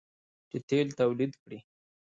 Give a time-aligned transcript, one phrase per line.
[0.49, 1.59] چې تیل تولید کړي.